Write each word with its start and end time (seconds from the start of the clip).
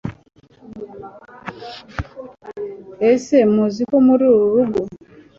ese 3.11 3.37
muzi 3.53 3.81
ko 3.89 3.97
muri 4.05 4.23
uru 4.33 4.45
rugo 4.55 4.81